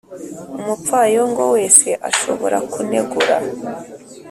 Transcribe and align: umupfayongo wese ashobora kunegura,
umupfayongo 0.59 1.43
wese 1.55 1.87
ashobora 2.09 2.57
kunegura, 2.71 3.37